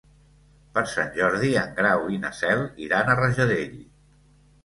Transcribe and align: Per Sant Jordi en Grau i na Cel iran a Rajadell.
Per 0.77 0.81
Sant 0.93 1.11
Jordi 1.17 1.49
en 1.63 1.75
Grau 1.81 2.09
i 2.15 2.17
na 2.23 2.33
Cel 2.39 2.63
iran 2.87 3.11
a 3.11 3.17
Rajadell. 3.21 3.77